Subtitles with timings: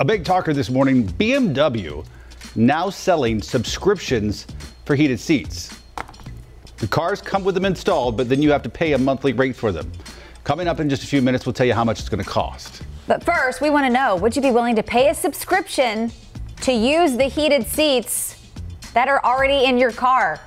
[0.00, 2.06] A big talker this morning BMW
[2.56, 4.46] now selling subscriptions
[4.86, 5.78] for heated seats.
[6.78, 9.54] The cars come with them installed, but then you have to pay a monthly rate
[9.54, 9.92] for them.
[10.42, 12.28] Coming up in just a few minutes, we'll tell you how much it's going to
[12.28, 12.80] cost.
[13.08, 16.10] But first, we want to know would you be willing to pay a subscription
[16.62, 18.42] to use the heated seats
[18.94, 20.40] that are already in your car?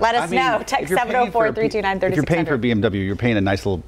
[0.00, 0.64] Let us I mean, know.
[0.66, 3.40] Text you're paying for a P- 704 If you're paying for BMW, you're paying a
[3.40, 3.84] nice little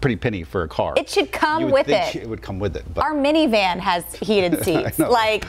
[0.00, 0.94] pretty penny for a car.
[0.96, 2.22] It should come You would with think it.
[2.22, 2.84] It would come with it.
[2.94, 4.98] But Our minivan has heated seats.
[4.98, 5.44] like,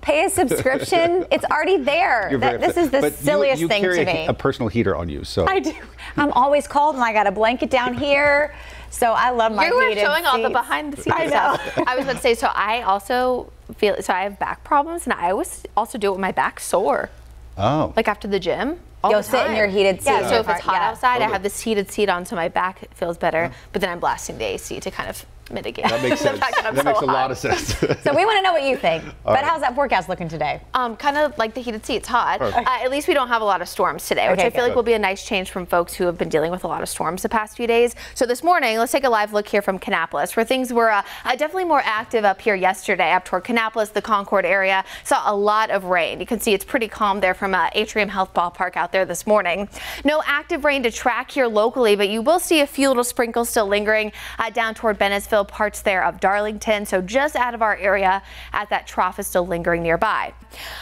[0.00, 1.26] pay a subscription.
[1.30, 2.30] it's already there.
[2.38, 4.26] That- this is the but silliest you thing carry to a, me.
[4.26, 5.74] a personal heater on you, so I do.
[6.16, 8.54] I'm always cold, and I got a blanket down here.
[8.90, 11.56] So I love my You were heated showing all the behind the scenes I know.
[11.56, 11.78] stuff.
[11.86, 15.12] I was about to say, so I also feel, so I have back problems, and
[15.12, 17.10] I always also do it with my back sore,
[17.58, 18.80] oh, like after the gym.
[19.02, 20.88] All You'll the sit in your heated seat Yeah, so if it's hot yeah.
[20.88, 23.50] outside, I have this heated seat on, so my back feels better.
[23.52, 23.56] Oh.
[23.70, 26.40] But then I'm blasting the AC to kind of mitigate that makes sense.
[26.40, 27.12] that that so makes a hot.
[27.12, 27.74] lot of sense.
[28.04, 29.04] So we want to know what you think.
[29.24, 29.44] but right.
[29.44, 30.60] how's that forecast looking today?
[30.74, 32.40] Um, kind of like the heated seats, hot.
[32.42, 34.68] Uh, at least we don't have a lot of storms today, which I feel good.
[34.68, 36.82] like will be a nice change from folks who have been dealing with a lot
[36.82, 37.94] of storms the past few days.
[38.14, 41.02] So this morning, let's take a live look here from Kannapolis, where things were uh,
[41.24, 44.84] uh, definitely more active up here yesterday, up toward Kannapolis, the Concord area.
[45.04, 46.20] Saw a lot of rain.
[46.20, 49.26] You can see it's pretty calm there from uh, Atrium Health Ballpark out there this
[49.26, 49.68] morning.
[50.04, 53.48] No active rain to track here locally, but you will see a few little sprinkles
[53.48, 56.84] still lingering uh, down toward Bennettsville, parts there of Darlington.
[56.84, 60.34] So just out of our area, at that trough is still lingering nearby.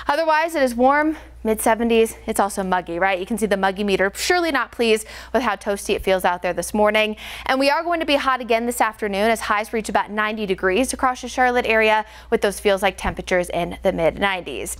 [0.09, 2.17] Otherwise, it is warm, mid 70s.
[2.27, 3.19] It's also muggy, right?
[3.19, 4.11] You can see the muggy meter.
[4.15, 7.17] Surely not pleased with how toasty it feels out there this morning.
[7.47, 10.45] And we are going to be hot again this afternoon as highs reach about 90
[10.47, 14.77] degrees across the Charlotte area with those feels like temperatures in the mid 90s.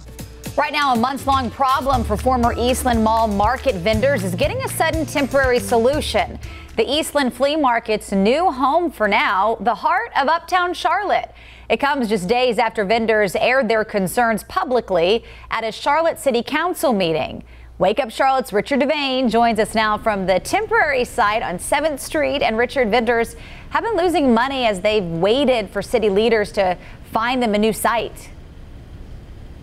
[0.55, 4.69] Right now, a months long problem for former Eastland Mall market vendors is getting a
[4.69, 6.39] sudden temporary solution.
[6.75, 11.31] The Eastland Flea Market's new home for now, the heart of uptown Charlotte.
[11.69, 16.95] It comes just days after vendors aired their concerns publicly at a Charlotte City Council
[16.95, 17.45] meeting.
[17.79, 22.41] Wake Up Charlotte's Richard Devane joins us now from the temporary site on 7th Street.
[22.41, 23.37] And Richard, vendors
[23.69, 26.79] have been losing money as they've waited for city leaders to
[27.13, 28.31] find them a new site.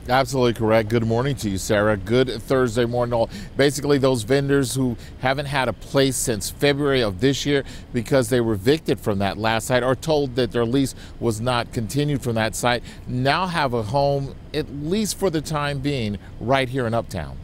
[0.09, 0.89] Absolutely correct.
[0.89, 1.95] Good morning to you, Sarah.
[1.95, 3.13] Good Thursday morning.
[3.13, 8.29] All basically those vendors who haven't had a place since February of this year because
[8.29, 12.23] they were evicted from that last site or told that their lease was not continued
[12.23, 16.87] from that site now have a home at least for the time being right here
[16.87, 17.37] in Uptown.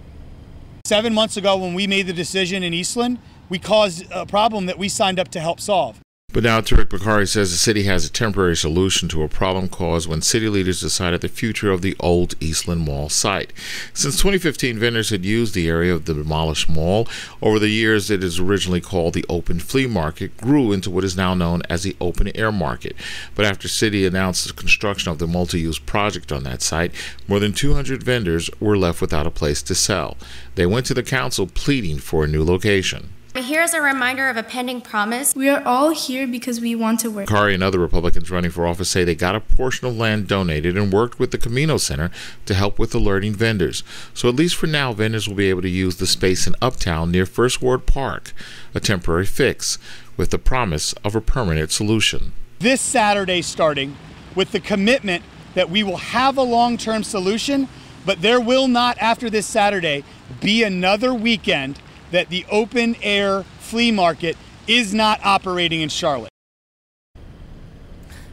[0.85, 4.79] Seven months ago, when we made the decision in Eastland, we caused a problem that
[4.79, 5.99] we signed up to help solve.
[6.35, 10.09] But now Tariq Bokhari says the city has a temporary solution to a problem caused
[10.09, 13.53] when city leaders decided the future of the old Eastland Mall site.
[13.93, 17.07] Since 2015, vendors had used the area of the demolished mall.
[17.41, 21.15] Over the years, it is originally called the Open Flea Market, grew into what is
[21.15, 22.97] now known as the Open Air Market.
[23.33, 26.91] But after city announced the construction of the multi-use project on that site,
[27.29, 30.17] more than 200 vendors were left without a place to sell.
[30.55, 33.11] They went to the council pleading for a new location.
[33.37, 35.35] Here's a reminder of a pending promise.
[35.35, 37.27] We are all here because we want to work.
[37.27, 40.77] Bokhari and other Republicans running for office say they got a portion of land donated
[40.77, 42.11] and worked with the Camino Center
[42.45, 43.83] to help with alerting vendors.
[44.13, 47.11] So at least for now, vendors will be able to use the space in Uptown
[47.11, 48.31] near First Ward Park,
[48.73, 49.77] a temporary fix,
[50.15, 52.31] with the promise of a permanent solution.
[52.59, 53.97] This Saturday, starting
[54.33, 55.25] with the commitment
[55.55, 57.67] that we will have a long term solution,
[58.05, 60.05] but there will not, after this Saturday,
[60.39, 61.81] be another weekend
[62.15, 64.37] that the open air flea market
[64.67, 66.29] is not operating in Charlotte.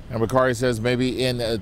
[0.09, 1.59] And Bokhari says maybe in uh,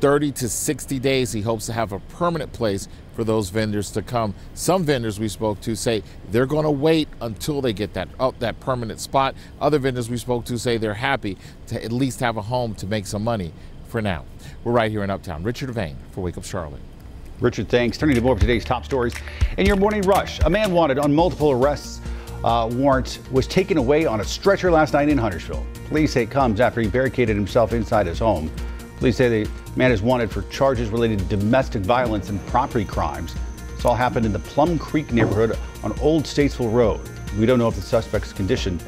[0.00, 4.02] 30 to 60 days, he hopes to have a permanent place for those vendors to
[4.02, 4.34] come.
[4.52, 8.38] Some vendors we spoke to say they're going to wait until they get that up
[8.40, 9.34] that permanent spot.
[9.60, 12.86] Other vendors we spoke to say they're happy to at least have a home to
[12.86, 13.52] make some money
[13.88, 14.26] for now.
[14.64, 15.42] We're right here in Uptown.
[15.42, 16.82] Richard Vane for Wake Up Charlotte.
[17.40, 17.98] Richard, thanks.
[17.98, 19.14] Turning to more of today's top stories.
[19.58, 22.00] In your morning rush, a man wanted on multiple arrests
[22.44, 25.64] uh, warrant was taken away on a stretcher last night in Huntersville.
[25.88, 28.50] Police say it comes after he barricaded himself inside his home.
[28.98, 33.34] Police say the man is wanted for charges related to domestic violence and property crimes.
[33.74, 37.00] This all happened in the Plum Creek neighborhood on Old Statesville Road.
[37.38, 38.78] We don't know if the suspect's condition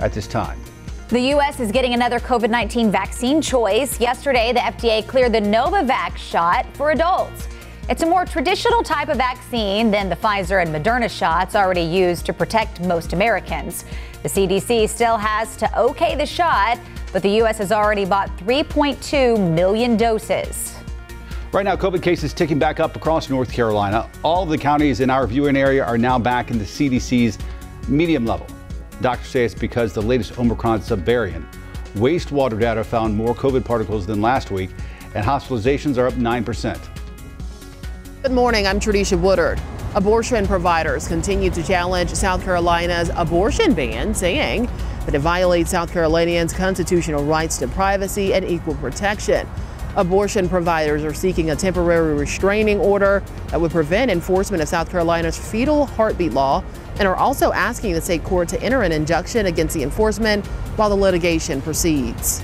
[0.00, 0.60] at this time.
[1.08, 1.58] The U.S.
[1.58, 3.98] is getting another COVID 19 vaccine choice.
[3.98, 7.48] Yesterday, the FDA cleared the Novavax shot for adults.
[7.88, 12.26] It's a more traditional type of vaccine than the Pfizer and Moderna shots already used
[12.26, 13.86] to protect most Americans.
[14.22, 16.78] The CDC still has to okay the shot,
[17.14, 17.56] but the U.S.
[17.56, 20.76] has already bought 3.2 million doses.
[21.50, 24.10] Right now, COVID cases ticking back up across North Carolina.
[24.22, 27.38] All the counties in our viewing area are now back in the CDC's
[27.88, 28.46] medium level.
[29.00, 31.42] Doctors say it's because the latest Omicron subvariant.
[31.94, 34.68] Wastewater data found more COVID particles than last week,
[35.14, 36.97] and hospitalizations are up 9%.
[38.20, 38.66] Good morning.
[38.66, 39.60] I'm Tradisha Woodard.
[39.94, 44.68] Abortion providers continue to challenge South Carolina's abortion ban, saying
[45.06, 49.48] that it violates South Carolinians' constitutional rights to privacy and equal protection.
[49.94, 55.38] Abortion providers are seeking a temporary restraining order that would prevent enforcement of South Carolina's
[55.38, 56.64] fetal heartbeat law
[56.98, 60.44] and are also asking the state court to enter an injunction against the enforcement
[60.74, 62.42] while the litigation proceeds.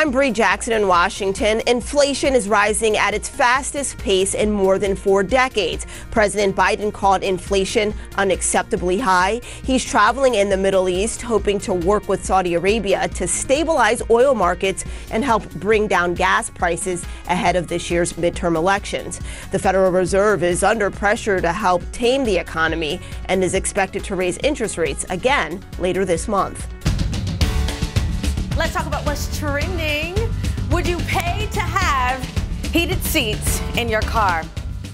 [0.00, 1.60] I'm Bree Jackson in Washington.
[1.66, 5.86] Inflation is rising at its fastest pace in more than four decades.
[6.10, 9.42] President Biden called inflation unacceptably high.
[9.62, 14.34] He's traveling in the Middle East, hoping to work with Saudi Arabia to stabilize oil
[14.34, 19.20] markets and help bring down gas prices ahead of this year's midterm elections.
[19.50, 24.16] The Federal Reserve is under pressure to help tame the economy and is expected to
[24.16, 26.66] raise interest rates again later this month.
[28.60, 30.14] Let's talk about what's trending.
[30.70, 32.22] Would you pay to have
[32.74, 34.44] heated seats in your car?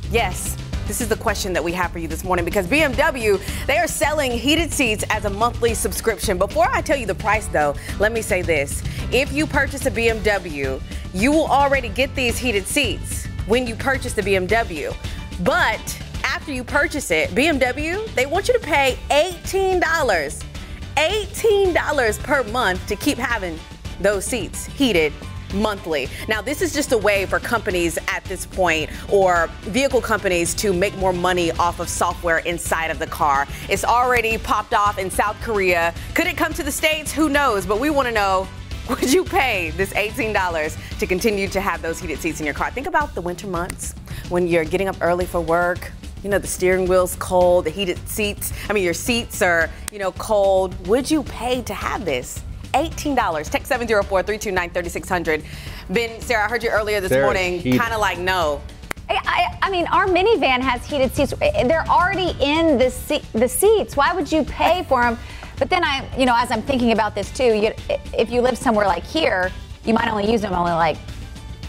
[0.09, 0.57] Yes.
[0.87, 3.89] This is the question that we have for you this morning because BMW, they are
[3.89, 6.39] selling heated seats as a monthly subscription.
[6.39, 8.85] Before I tell you the price though, let me say this.
[9.11, 10.81] If you purchase a BMW,
[11.13, 14.95] you will already get these heated seats when you purchase the BMW.
[15.43, 20.46] But after you purchase it, BMW, they want you to pay $18
[20.97, 23.59] $18 per month to keep having
[24.01, 25.13] those seats heated
[25.55, 26.09] monthly.
[26.29, 30.73] Now, this is just a way for companies at this point or vehicle companies to
[30.73, 33.47] make more money off of software inside of the car.
[33.69, 35.95] It's already popped off in South Korea.
[36.15, 37.13] Could it come to the States?
[37.13, 37.67] Who knows?
[37.67, 38.49] But we want to know
[38.89, 42.71] would you pay this $18 to continue to have those heated seats in your car?
[42.71, 43.95] Think about the winter months
[44.29, 45.91] when you're getting up early for work,
[46.27, 50.01] you know, the steering wheel's cold, the heated seats, I mean, your seats are, you
[50.01, 50.89] know, cold.
[50.89, 52.43] Would you pay to have this?
[52.75, 53.15] $18.
[53.49, 55.45] Text 704 329 3600.
[55.89, 58.61] Ben, Sarah, I heard you earlier this Sarah's morning, kind of like, no.
[59.09, 61.33] I, I, I mean, our minivan has heated seats.
[61.39, 63.97] They're already in the se- the seats.
[63.97, 65.17] Why would you pay for them?
[65.61, 67.73] But then I, you know, as I'm thinking about this too, you,
[68.13, 69.53] if you live somewhere like here,
[69.85, 70.97] you might only use them only like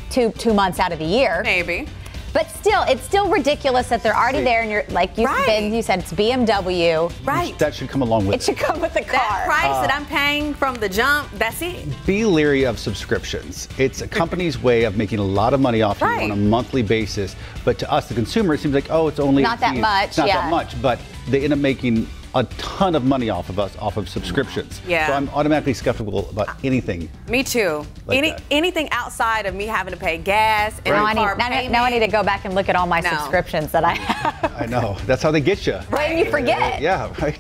[0.10, 1.42] two two months out of the year.
[1.44, 1.88] Maybe.
[2.34, 5.46] But still, it's still ridiculous that they're already there, and you're like you, Right.
[5.48, 7.12] Ben, you said it's BMW.
[7.26, 7.58] Right.
[7.60, 9.18] That should come along with It should come with the car.
[9.20, 11.86] That price that uh, I'm paying from the jump, that's it.
[12.06, 13.68] Be leery of subscriptions.
[13.78, 16.26] It's a company's way of making a lot of money off Right.
[16.28, 17.36] you on a monthly basis.
[17.66, 20.28] But to us, the consumer, it seems like, oh, it's only Not that much, not
[20.28, 20.42] yeah.
[20.42, 23.98] that much, but they end up making a ton of money off of us, off
[23.98, 24.82] of subscriptions.
[24.88, 25.08] Yeah.
[25.08, 27.10] So I'm automatically skeptical about uh, anything.
[27.30, 27.86] Me too.
[28.06, 28.42] Like Any that.
[28.52, 31.72] anything outside of me having to pay gas and Now I, need, now, payment.
[31.72, 33.10] now I need to go back and look at all my No.
[33.10, 34.54] subscriptions that I have.
[34.62, 34.98] I know.
[35.06, 35.80] That's how they get you.
[35.90, 36.82] Right, and you forget.
[36.82, 37.38] Yeah, right.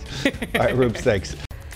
[0.55, 1.35] All right, Rubes, thanks.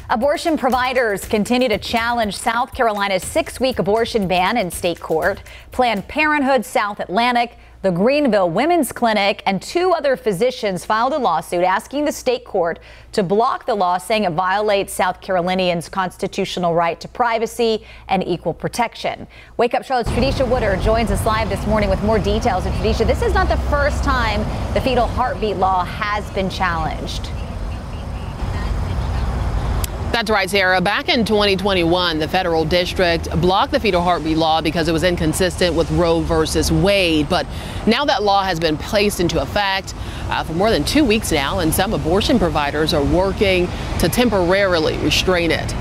[0.09, 5.41] Abortion providers continue to challenge South Carolina's six week abortion ban in state court.
[5.71, 11.63] Planned Parenthood South Atlantic, the Greenville Women's Clinic, and two other physicians filed a lawsuit
[11.63, 12.79] asking the state court
[13.11, 18.53] to block the law, saying it violates South Carolinians' constitutional right to privacy and equal
[18.53, 19.27] protection.
[19.57, 22.65] Wake Up Charlotte's Tradisha Woodard joins us live this morning with more details.
[22.65, 24.41] And Tradisha, this is not the first time
[24.75, 27.29] the fetal heartbeat law has been challenged.
[30.11, 30.81] That's right, Sarah.
[30.81, 35.73] Back in 2021, the federal district blocked the fetal heartbeat law because it was inconsistent
[35.73, 37.29] with Roe versus Wade.
[37.29, 37.47] But
[37.87, 39.95] now that law has been placed into effect
[40.27, 44.97] uh, for more than two weeks now, and some abortion providers are working to temporarily
[44.97, 45.73] restrain it.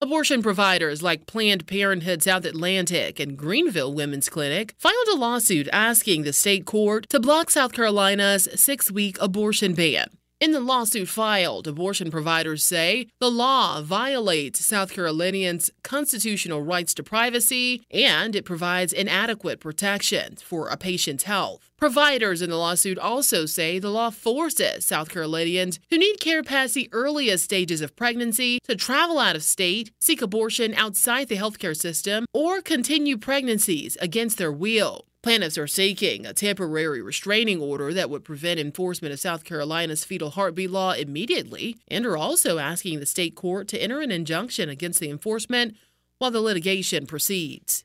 [0.00, 6.22] Abortion providers like Planned Parenthood South Atlantic and Greenville Women's Clinic filed a lawsuit asking
[6.22, 10.10] the state court to block South Carolina's six week abortion ban.
[10.40, 17.02] In the lawsuit filed, abortion providers say the law violates South Carolinians' constitutional rights to
[17.02, 21.68] privacy and it provides inadequate protection for a patient's health.
[21.76, 26.72] Providers in the lawsuit also say the law forces South Carolinians who need care past
[26.72, 31.76] the earliest stages of pregnancy to travel out of state, seek abortion outside the healthcare
[31.76, 35.04] system, or continue pregnancies against their will.
[35.22, 40.30] Plaintiffs are seeking a temporary restraining order that would prevent enforcement of South Carolina's fetal
[40.30, 44.98] heartbeat law immediately, and are also asking the state court to enter an injunction against
[44.98, 45.76] the enforcement
[46.16, 47.84] while the litigation proceeds.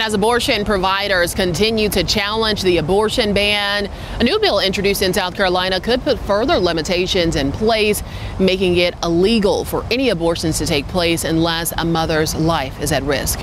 [0.00, 5.12] And as abortion providers continue to challenge the abortion ban, a new bill introduced in
[5.12, 8.02] South Carolina could put further limitations in place,
[8.38, 13.02] making it illegal for any abortions to take place unless a mother's life is at
[13.02, 13.40] risk.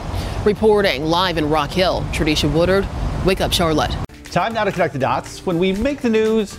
[0.48, 2.88] Reporting live in Rock Hill, Tradisha Woodard,
[3.25, 3.94] Wake Up Charlotte.
[4.32, 5.46] Time now to connect the dots.
[5.46, 6.56] When we make the news,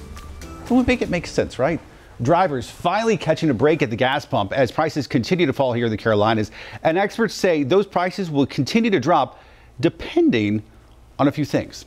[0.68, 1.80] when we make it make sense, right?
[2.20, 5.86] Drivers finally catching a break at the gas pump as prices continue to fall here
[5.86, 6.50] in the Carolinas.
[6.82, 9.42] And experts say those prices will continue to drop
[9.80, 10.62] depending
[11.18, 11.86] on a few things.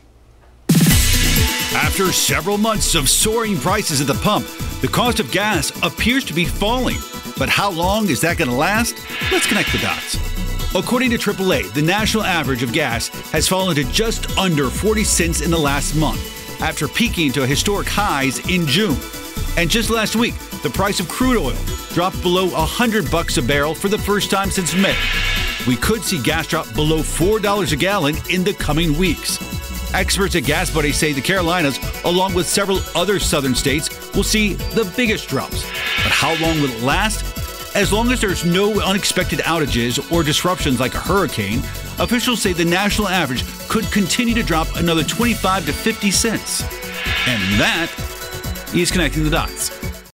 [1.75, 4.47] After several months of soaring prices at the pump,
[4.81, 6.97] the cost of gas appears to be falling.
[7.37, 8.95] But how long is that going to last?
[9.31, 10.50] Let's connect the dots.
[10.73, 15.41] According to AAA, the national average of gas has fallen to just under 40 cents
[15.41, 18.95] in the last month, after peaking to historic highs in June.
[19.57, 21.57] And just last week, the price of crude oil
[21.89, 24.95] dropped below 100 bucks a barrel for the first time since May.
[25.67, 29.39] We could see gas drop below $4 a gallon in the coming weeks.
[29.93, 34.53] Experts at Gas Buddy say the Carolinas, along with several other southern states, will see
[34.53, 35.63] the biggest drops.
[35.63, 37.40] But how long will it last?
[37.73, 41.59] As long as there's no unexpected outages or disruptions like a hurricane,
[41.99, 46.63] officials say the national average could continue to drop another 25 to 50 cents.
[47.27, 47.89] And that
[48.75, 49.80] is connecting the dots.